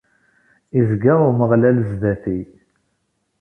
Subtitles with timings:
[0.79, 2.39] Izga Umeɣlal sdat-i.